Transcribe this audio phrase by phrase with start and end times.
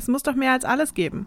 [0.00, 1.26] Es muss doch mehr als alles geben.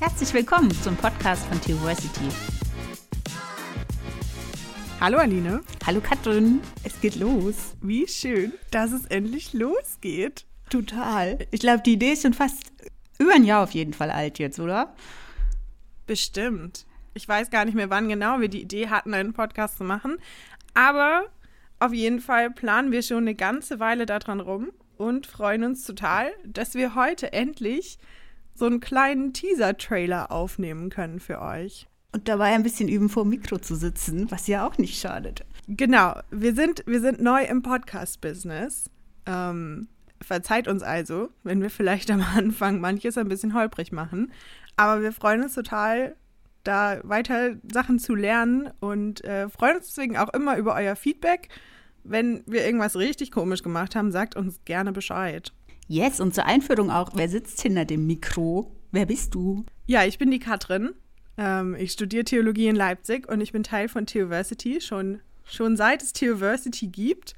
[0.00, 2.24] Herzlich willkommen zum Podcast von Theoversity.
[4.98, 5.60] Hallo Aline.
[5.86, 6.62] Hallo Katrin.
[6.84, 7.74] Es geht los.
[7.82, 10.46] Wie schön, dass es endlich losgeht.
[10.70, 11.46] Total.
[11.50, 12.72] Ich glaube, die Idee ist schon fast
[13.18, 14.94] über ein Jahr auf jeden Fall alt jetzt, oder?
[16.06, 16.86] Bestimmt.
[17.12, 20.16] Ich weiß gar nicht mehr, wann genau wir die Idee hatten, einen Podcast zu machen.
[20.72, 21.26] Aber
[21.78, 26.30] auf jeden Fall planen wir schon eine ganze Weile daran rum und freuen uns total,
[26.46, 27.98] dass wir heute endlich
[28.54, 31.88] so einen kleinen Teaser-Trailer aufnehmen können für euch.
[32.12, 35.44] Und dabei ein bisschen üben, vor dem Mikro zu sitzen, was ja auch nicht schadet.
[35.66, 38.88] Genau, wir sind, wir sind neu im Podcast-Business.
[39.26, 39.88] Ähm,
[40.20, 44.32] verzeiht uns also, wenn wir vielleicht am Anfang manches ein bisschen holprig machen.
[44.76, 46.14] Aber wir freuen uns total,
[46.64, 51.48] da weiter Sachen zu lernen und äh, freuen uns deswegen auch immer über euer Feedback.
[52.02, 55.52] Wenn wir irgendwas richtig komisch gemacht haben, sagt uns gerne Bescheid.
[55.86, 58.74] Yes, und zur Einführung auch, wer sitzt hinter dem Mikro?
[58.90, 59.64] Wer bist du?
[59.86, 60.94] Ja, ich bin die Katrin.
[61.36, 66.02] Ähm, ich studiere Theologie in Leipzig und ich bin Teil von Theoversity, schon, schon seit
[66.02, 67.34] es Theoversity gibt.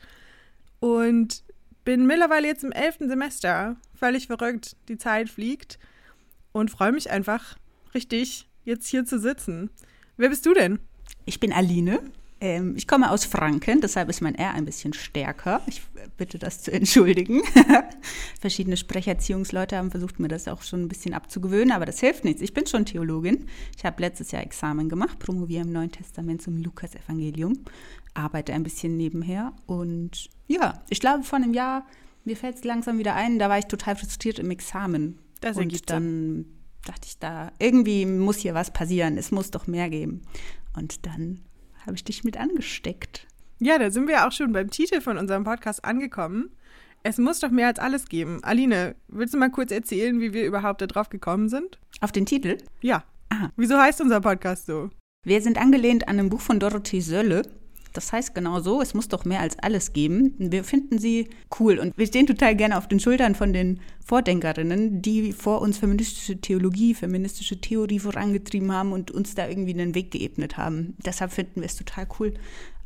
[0.78, 1.42] Und
[1.84, 3.76] bin mittlerweile jetzt im elften Semester.
[3.94, 5.78] Völlig verrückt, die Zeit fliegt.
[6.52, 7.56] Und freue mich einfach
[7.94, 9.70] richtig, jetzt hier zu sitzen.
[10.18, 10.78] Wer bist du denn?
[11.24, 12.00] Ich bin Aline.
[12.38, 15.62] Ähm, ich komme aus Franken, deshalb ist mein R ein bisschen stärker.
[15.66, 15.80] Ich
[16.18, 17.40] bitte das zu entschuldigen.
[18.40, 22.42] Verschiedene Sprecherziehungsleute haben versucht, mir das auch schon ein bisschen abzugewöhnen, aber das hilft nichts.
[22.42, 23.46] Ich bin schon Theologin.
[23.76, 27.54] Ich habe letztes Jahr Examen gemacht, promoviere im Neuen Testament zum Lukas-Evangelium,
[28.12, 31.86] arbeite ein bisschen nebenher und ja, ich glaube, vor einem Jahr,
[32.24, 35.18] mir fällt es langsam wieder ein, da war ich total frustriert im Examen.
[35.40, 36.46] Das und dann
[36.88, 40.22] dachte ich da, irgendwie muss hier was passieren, es muss doch mehr geben.
[40.76, 41.40] Und dann
[41.84, 43.26] habe ich dich mit angesteckt.
[43.58, 46.50] Ja, da sind wir auch schon beim Titel von unserem Podcast angekommen.
[47.02, 48.42] Es muss doch mehr als alles geben.
[48.42, 51.78] Aline, willst du mal kurz erzählen, wie wir überhaupt darauf gekommen sind?
[52.00, 52.58] Auf den Titel?
[52.80, 53.04] Ja.
[53.28, 53.50] Aha.
[53.56, 54.90] Wieso heißt unser Podcast so?
[55.22, 57.42] Wir sind angelehnt an einem Buch von Dorothee Sölle.
[57.96, 60.34] Das heißt genau so, es muss doch mehr als alles geben.
[60.38, 65.00] Wir finden sie cool und wir stehen total gerne auf den Schultern von den Vordenkerinnen,
[65.00, 70.10] die vor uns feministische Theologie, feministische Theorie vorangetrieben haben und uns da irgendwie einen Weg
[70.10, 70.94] geebnet haben.
[71.06, 72.34] Deshalb finden wir es total cool,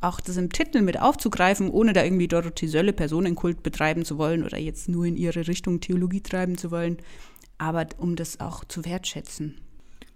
[0.00, 4.44] auch das im Titel mit aufzugreifen, ohne da irgendwie Dorothee Sölle Personenkult betreiben zu wollen
[4.44, 6.98] oder jetzt nur in ihre Richtung Theologie treiben zu wollen,
[7.59, 9.56] aber um das auch zu wertschätzen.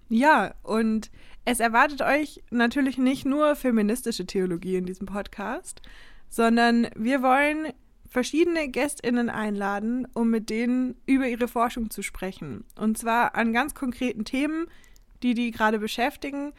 [0.08, 1.10] Ja, und
[1.44, 5.82] es erwartet euch natürlich nicht nur feministische Theologie in diesem Podcast,
[6.28, 7.72] sondern wir wollen
[8.08, 12.64] verschiedene Gästinnen einladen, um mit denen über ihre Forschung zu sprechen.
[12.78, 14.66] Und zwar an ganz konkreten Themen,
[15.22, 16.52] die die gerade beschäftigen.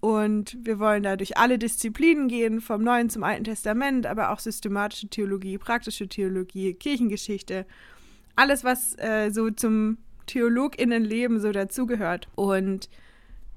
[0.00, 4.40] Und wir wollen da durch alle Disziplinen gehen, vom Neuen zum Alten Testament, aber auch
[4.40, 7.66] systematische Theologie, praktische Theologie, Kirchengeschichte,
[8.34, 12.28] alles, was äh, so zum TheologInnenleben so dazugehört.
[12.34, 12.88] Und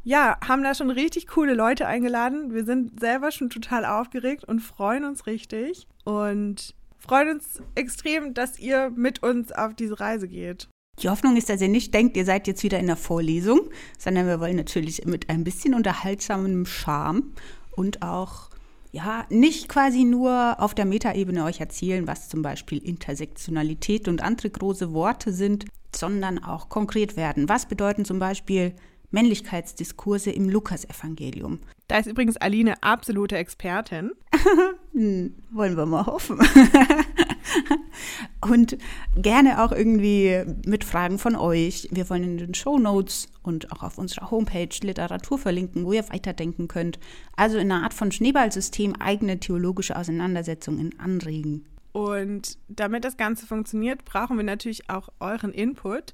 [0.03, 2.53] ja, haben da schon richtig coole Leute eingeladen.
[2.53, 5.87] Wir sind selber schon total aufgeregt und freuen uns richtig.
[6.03, 10.67] Und freuen uns extrem, dass ihr mit uns auf diese Reise geht.
[10.99, 14.27] Die Hoffnung ist, dass ihr nicht denkt, ihr seid jetzt wieder in der Vorlesung, sondern
[14.27, 17.33] wir wollen natürlich mit ein bisschen unterhaltsamem Charme
[17.71, 18.49] und auch
[18.95, 24.49] ja, nicht quasi nur auf der Metaebene euch erzählen, was zum Beispiel Intersektionalität und andere
[24.49, 27.49] große Worte sind, sondern auch konkret werden.
[27.49, 28.73] Was bedeuten zum Beispiel
[29.11, 31.59] Männlichkeitsdiskurse im Lukasevangelium?
[31.89, 34.11] Da ist übrigens Aline absolute Expertin.
[34.93, 36.39] Hm, wollen wir mal hoffen.
[38.41, 38.77] und
[39.15, 41.87] gerne auch irgendwie mit Fragen von euch.
[41.91, 46.07] Wir wollen in den Show Notes und auch auf unserer Homepage Literatur verlinken, wo ihr
[46.09, 46.99] weiterdenken könnt.
[47.35, 51.65] Also in einer Art von Schneeballsystem eigene theologische Auseinandersetzungen anregen.
[51.91, 56.13] Und damit das Ganze funktioniert, brauchen wir natürlich auch euren Input.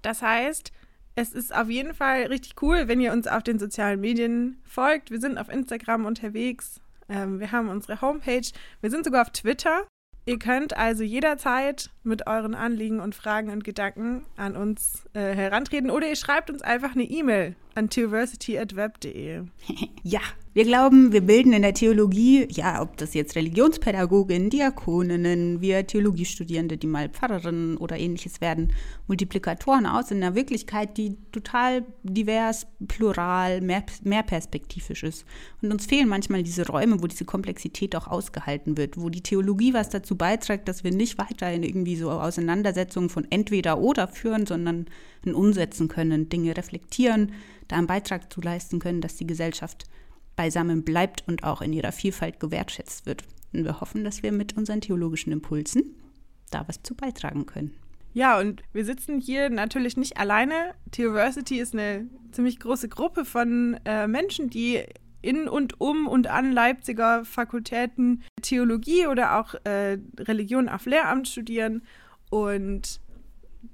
[0.00, 0.72] Das heißt,
[1.16, 5.10] es ist auf jeden Fall richtig cool, wenn ihr uns auf den sozialen Medien folgt.
[5.10, 6.80] Wir sind auf Instagram unterwegs.
[7.08, 8.48] Ähm, wir haben unsere Homepage.
[8.80, 9.86] Wir sind sogar auf Twitter.
[10.28, 15.88] Ihr könnt also jederzeit mit euren Anliegen und Fragen und Gedanken an uns äh, herantreten
[15.90, 19.44] oder ihr schreibt uns einfach eine E-Mail an theoversity.web.de.
[20.02, 20.20] ja,
[20.58, 26.76] wir glauben, wir bilden in der Theologie, ja, ob das jetzt Religionspädagoginnen, Diakoninnen, wir Theologiestudierende,
[26.76, 28.72] die mal Pfarrerinnen oder ähnliches werden,
[29.06, 35.24] Multiplikatoren aus in einer Wirklichkeit, die total divers, plural, mehr, mehr perspektivisch ist.
[35.62, 39.74] Und uns fehlen manchmal diese Räume, wo diese Komplexität auch ausgehalten wird, wo die Theologie
[39.74, 44.86] was dazu beiträgt, dass wir nicht weiterhin irgendwie so Auseinandersetzungen von entweder oder führen, sondern
[45.24, 47.32] ein Umsetzen können, Dinge reflektieren,
[47.68, 49.84] da einen Beitrag zu leisten können, dass die Gesellschaft
[50.36, 53.24] beisammen bleibt und auch in ihrer Vielfalt gewertschätzt wird.
[53.52, 55.96] Und wir hoffen, dass wir mit unseren theologischen Impulsen
[56.50, 57.74] da was zu beitragen können.
[58.14, 60.74] Ja, und wir sitzen hier natürlich nicht alleine.
[60.90, 64.82] Theoversity ist eine ziemlich große Gruppe von äh, Menschen, die
[65.20, 71.82] in und um und an Leipziger Fakultäten Theologie oder auch äh, Religion auf Lehramt studieren.
[72.30, 73.00] Und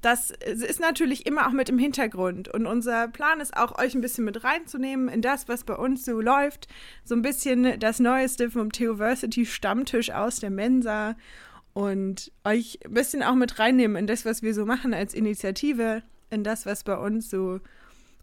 [0.00, 2.48] das ist natürlich immer auch mit im Hintergrund.
[2.48, 6.04] Und unser Plan ist auch, euch ein bisschen mit reinzunehmen in das, was bei uns
[6.04, 6.69] so läuft.
[7.04, 11.16] So ein bisschen das Neueste vom Theoversity Stammtisch aus der Mensa
[11.75, 16.02] und euch ein bisschen auch mit reinnehmen in das, was wir so machen als Initiative,
[16.31, 17.60] in das, was bei uns so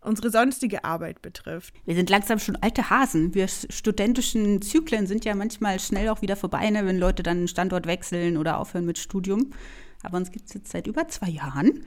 [0.04, 1.76] unsere sonstige Arbeit betrifft.
[1.86, 3.36] Wir sind langsam schon alte Hasen.
[3.36, 7.48] Wir studentischen Zyklen sind ja manchmal schnell auch wieder vorbei, ne, wenn Leute dann einen
[7.48, 9.52] Standort wechseln oder aufhören mit Studium.
[10.04, 11.84] Aber uns gibt es jetzt seit über zwei Jahren.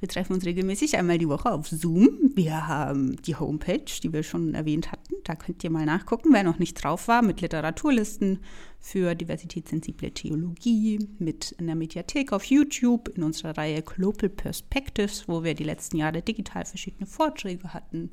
[0.00, 2.32] Wir treffen uns regelmäßig einmal die Woche auf Zoom.
[2.34, 5.14] Wir haben die Homepage, die wir schon erwähnt hatten.
[5.24, 8.38] Da könnt ihr mal nachgucken, wer noch nicht drauf war, mit Literaturlisten
[8.78, 15.52] für diversitätssensible Theologie, mit einer Mediathek auf YouTube, in unserer Reihe Global Perspectives, wo wir
[15.52, 18.08] die letzten Jahre digital verschiedene Vorträge hatten.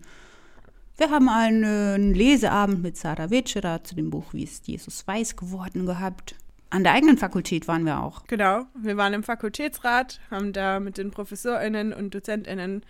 [0.97, 5.85] Wir haben einen Leseabend mit Sarah Wetscherer zu dem Buch Wie ist Jesus weiß geworden
[5.85, 6.35] gehabt.
[6.69, 8.25] An der eigenen Fakultät waren wir auch.
[8.27, 12.83] Genau, wir waren im Fakultätsrat, haben da mit den ProfessorInnen und DozentInnen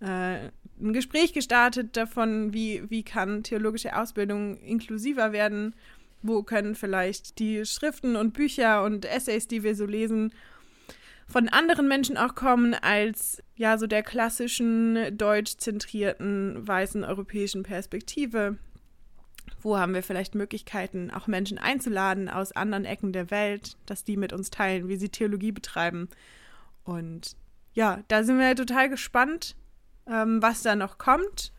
[0.00, 0.50] äh,
[0.80, 5.74] ein Gespräch gestartet davon, wie, wie kann theologische Ausbildung inklusiver werden,
[6.22, 10.32] wo können vielleicht die Schriften und Bücher und Essays, die wir so lesen,
[11.26, 18.58] von anderen Menschen auch kommen als ja so der klassischen deutsch zentrierten weißen europäischen Perspektive.
[19.60, 24.16] Wo haben wir vielleicht Möglichkeiten, auch Menschen einzuladen aus anderen Ecken der Welt, dass die
[24.16, 26.08] mit uns teilen, wie sie Theologie betreiben.
[26.84, 27.36] Und
[27.72, 29.56] ja, da sind wir total gespannt,
[30.06, 31.52] ähm, was da noch kommt.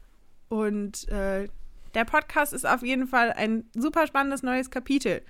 [0.50, 1.48] Und äh,
[1.94, 5.22] der Podcast ist auf jeden Fall ein super spannendes neues Kapitel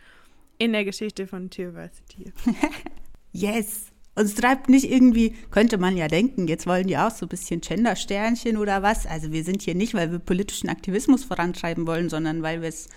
[0.58, 2.34] in der Geschichte von Theoversity.
[3.32, 3.95] yes!
[4.16, 7.60] Uns treibt nicht irgendwie, könnte man ja denken, jetzt wollen die auch so ein bisschen
[7.60, 9.06] Gender-Sternchen oder was.
[9.06, 12.88] Also wir sind hier nicht, weil wir politischen Aktivismus vorantreiben wollen, sondern weil wir es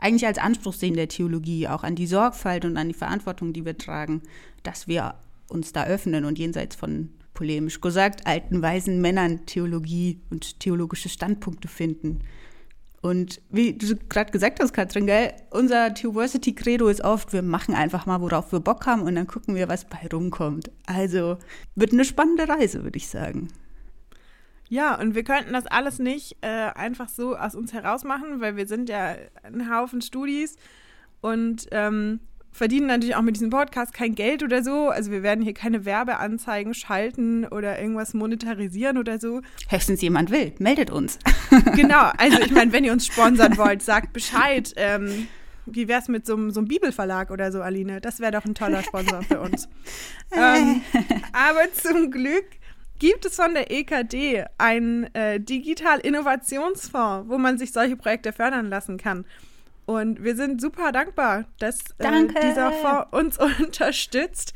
[0.00, 3.64] eigentlich als Anspruch sehen der Theologie, auch an die Sorgfalt und an die Verantwortung, die
[3.64, 4.22] wir tragen,
[4.64, 5.14] dass wir
[5.48, 11.68] uns da öffnen und jenseits von polemisch gesagt alten weisen Männern Theologie und theologische Standpunkte
[11.68, 12.20] finden.
[13.04, 17.74] Und wie du gerade gesagt hast, Katrin, gell, unser Theoversity Credo ist oft, wir machen
[17.74, 20.70] einfach mal, worauf wir Bock haben und dann gucken wir, was bei rumkommt.
[20.86, 21.36] Also
[21.74, 23.48] wird eine spannende Reise, würde ich sagen.
[24.70, 28.56] Ja, und wir könnten das alles nicht äh, einfach so aus uns heraus machen, weil
[28.56, 30.56] wir sind ja ein Haufen Studis
[31.20, 32.20] und ähm,
[32.54, 34.88] verdienen natürlich auch mit diesem Podcast kein Geld oder so.
[34.88, 39.42] Also wir werden hier keine Werbeanzeigen schalten oder irgendwas monetarisieren oder so.
[39.68, 41.18] Höchstens jemand will, meldet uns.
[41.74, 44.72] genau, also ich meine, wenn ihr uns sponsern wollt, sagt Bescheid.
[44.76, 45.26] Ähm,
[45.66, 48.00] wie wäre es mit so, so, einem Bibelverlag oder so, Aline?
[48.00, 49.68] Das wäre doch ein toller Sponsor für uns.
[50.32, 50.82] ähm,
[51.32, 52.44] aber zum Glück
[53.00, 58.98] gibt es von der EKD einen äh, Digital-Innovationsfonds, wo man sich solche Projekte fördern lassen
[58.98, 59.24] kann.
[59.86, 64.54] Und wir sind super dankbar, dass äh, dieser Fonds uns unterstützt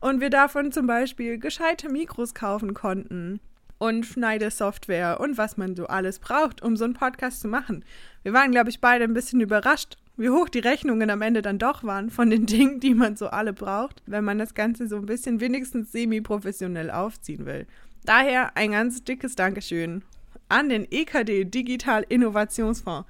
[0.00, 3.40] und wir davon zum Beispiel gescheite Mikros kaufen konnten
[3.78, 7.84] und Schneidesoftware und was man so alles braucht, um so einen Podcast zu machen.
[8.22, 11.58] Wir waren, glaube ich, beide ein bisschen überrascht, wie hoch die Rechnungen am Ende dann
[11.58, 14.96] doch waren von den Dingen, die man so alle braucht, wenn man das Ganze so
[14.96, 17.66] ein bisschen wenigstens semi-professionell aufziehen will.
[18.04, 20.02] Daher ein ganz dickes Dankeschön
[20.48, 23.08] an den EKD Digital Innovationsfonds.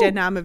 [0.00, 0.44] Der Name,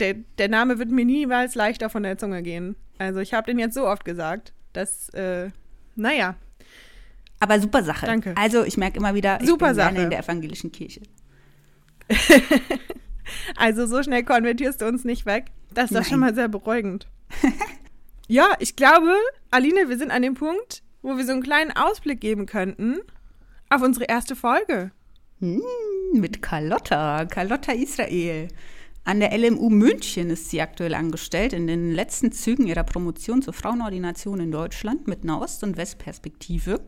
[0.00, 2.76] der, der Name wird mir niemals leichter von der Zunge gehen.
[2.98, 5.50] Also ich habe den jetzt so oft gesagt, dass, äh,
[5.94, 6.36] naja.
[7.40, 8.06] Aber super Sache.
[8.06, 8.34] Danke.
[8.36, 9.92] Also ich merke immer wieder, ich super bin Sache.
[9.92, 11.02] gerne in der evangelischen Kirche.
[13.56, 15.46] also so schnell konvertierst du uns nicht weg.
[15.72, 17.06] Das ist doch schon mal sehr beruhigend.
[18.28, 19.14] ja, ich glaube,
[19.50, 22.98] Aline, wir sind an dem Punkt, wo wir so einen kleinen Ausblick geben könnten
[23.70, 24.90] auf unsere erste Folge.
[25.40, 25.62] Hm,
[26.14, 28.48] mit Carlotta, Carlotta Israel.
[29.04, 33.54] An der LMU München ist sie aktuell angestellt, in den letzten Zügen ihrer Promotion zur
[33.54, 36.80] Frauenordination in Deutschland mit einer Ost- und Westperspektive.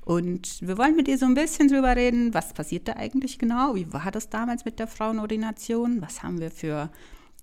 [0.00, 3.74] Und wir wollen mit ihr so ein bisschen drüber reden, was passiert da eigentlich genau?
[3.74, 6.00] Wie war das damals mit der Frauenordination?
[6.00, 6.90] Was haben wir für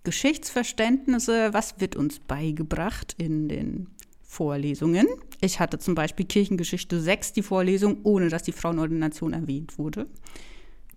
[0.03, 1.53] Geschichtsverständnisse?
[1.53, 3.87] Was wird uns beigebracht in den
[4.23, 5.07] Vorlesungen?
[5.39, 10.07] Ich hatte zum Beispiel Kirchengeschichte 6 die Vorlesung, ohne dass die Frauenordination erwähnt wurde.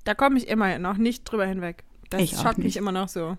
[0.04, 1.84] Da komme ich immer noch nicht drüber hinweg.
[2.08, 3.36] Das ich schockt mich immer noch so.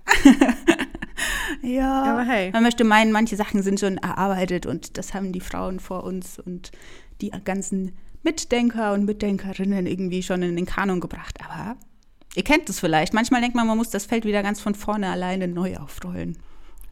[1.62, 2.04] ja.
[2.04, 2.52] Aber hey.
[2.52, 6.40] Man möchte meinen, manche Sachen sind schon erarbeitet und das haben die Frauen vor uns
[6.40, 6.72] und
[7.20, 11.40] die ganzen Mitdenker und Mitdenkerinnen irgendwie schon in den Kanon gebracht.
[11.44, 11.76] Aber
[12.36, 13.14] ihr kennt es vielleicht.
[13.14, 16.38] Manchmal denkt man, man muss das Feld wieder ganz von vorne alleine neu aufrollen.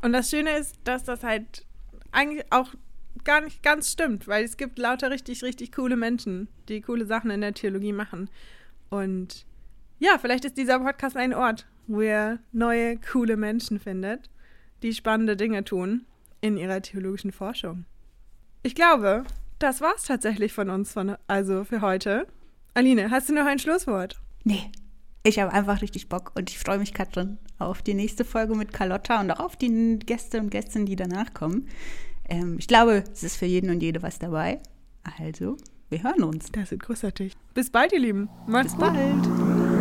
[0.02, 1.66] Und das Schöne ist, dass das halt
[2.12, 2.74] eigentlich auch
[3.24, 7.32] gar nicht ganz stimmt, weil es gibt lauter richtig, richtig coole Menschen, die coole Sachen
[7.32, 8.30] in der Theologie machen.
[8.90, 9.46] Und
[10.00, 14.30] ja, vielleicht ist dieser Podcast ein Ort, wo ihr neue, coole Menschen findet,
[14.82, 16.06] die spannende Dinge tun
[16.42, 17.86] in ihrer theologischen Forschung.
[18.64, 19.24] Ich glaube,
[19.60, 22.28] das war's tatsächlich von uns, von, also für heute.
[22.74, 24.20] Aline, hast du noch ein Schlusswort?
[24.44, 24.72] Nee,
[25.24, 28.72] ich habe einfach richtig Bock und ich freue mich, Katrin, auf die nächste Folge mit
[28.72, 31.68] Carlotta und auch auf die Gäste und Gästinnen, die danach kommen.
[32.30, 34.60] Ähm, ich glaube, es ist für jeden und jede was dabei.
[35.18, 35.58] Also,
[35.90, 36.52] wir hören uns.
[36.52, 37.36] Das ist großartig.
[37.54, 38.30] Bis bald, ihr Lieben.
[38.48, 39.79] Macht's Bis bald.